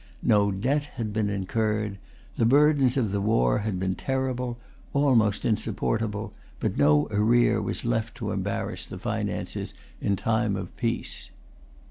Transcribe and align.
No 0.23 0.49
debt 0.51 0.85
had 0.97 1.13
been 1.13 1.29
incurred. 1.29 1.99
The 2.35 2.45
burdens 2.47 2.97
of 2.97 3.11
the 3.11 3.21
war 3.21 3.59
had 3.59 3.79
been 3.79 3.93
terrible, 3.93 4.57
almost 4.93 5.45
insupportable; 5.45 6.33
but 6.59 6.75
no 6.75 7.07
arrear 7.11 7.61
was 7.61 7.85
left 7.85 8.15
to 8.17 8.31
embarrass 8.31 8.83
the 8.83 8.97
finances 8.97 9.75
in 10.01 10.15
time 10.15 10.55
of 10.55 10.75
peace. 10.75 11.29